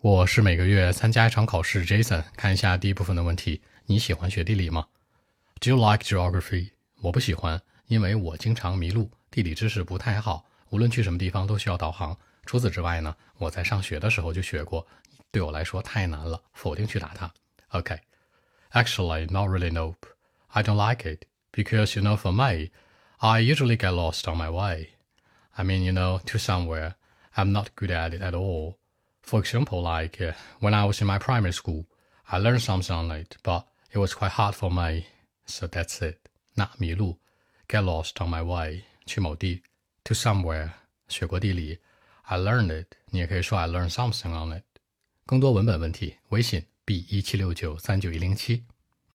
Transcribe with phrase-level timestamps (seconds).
[0.00, 1.84] 我是每个月参加一场考试。
[1.84, 4.86] Jason，看一下第一部分的问题：你喜欢学地理吗？
[5.58, 6.70] Do you like geography？
[7.00, 12.16] 我不喜欢，因为我经常迷路，地理知识不太好，无论去什么地方都需要导航。
[12.46, 14.86] 除此之外呢，我在上学的时候就学过，
[15.32, 17.34] 对我来说太难了，否定去答它。
[17.70, 19.72] OK，Actually, not really.
[19.72, 20.06] Nope.
[20.46, 22.70] I don't like it because you know, for me,
[23.16, 24.90] I usually get lost on my way.
[25.56, 26.94] I mean, you know, to somewhere.
[27.34, 28.76] I'm not good at it at all.
[29.21, 31.85] For example, like uh, when I was in my primary school,
[32.27, 35.05] I learned something on it, but it was quite hard for me.
[35.45, 36.17] So that's it.
[36.55, 37.19] 那迷路，
[37.67, 39.63] get lost on my way，去某地，
[40.03, 40.71] to somewhere，
[41.07, 41.79] 学过地理，
[42.23, 44.63] I learned it，你也可以说 I learned something on it。
[45.25, 48.65] 更多文本问题，微信 b 一七六九三九一零七。